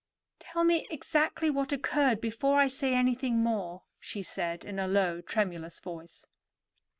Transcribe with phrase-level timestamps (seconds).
[0.39, 5.21] "Tell me exactly what occurred before I say anything more," she said in a low,
[5.21, 6.25] tremulous voice.